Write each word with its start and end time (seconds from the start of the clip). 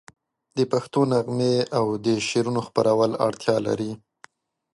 د 0.57 0.59
پښتو 0.71 1.01
نغمې 1.13 1.55
او 1.77 1.85
د 2.05 2.07
شعرونو 2.27 2.61
خپرول 2.67 3.11
اړتیا 3.27 3.57
لري. 3.67 3.91